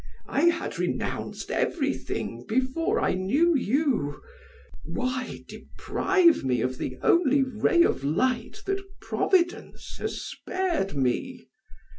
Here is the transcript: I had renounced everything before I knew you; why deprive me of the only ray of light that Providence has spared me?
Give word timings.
I 0.25 0.45
had 0.45 0.79
renounced 0.79 1.51
everything 1.51 2.43
before 2.47 2.99
I 2.99 3.13
knew 3.13 3.55
you; 3.55 4.23
why 4.83 5.43
deprive 5.47 6.43
me 6.43 6.61
of 6.61 6.79
the 6.79 6.97
only 7.03 7.43
ray 7.43 7.83
of 7.83 8.03
light 8.03 8.63
that 8.65 8.81
Providence 8.99 9.97
has 9.99 10.19
spared 10.19 10.95
me? 10.97 11.49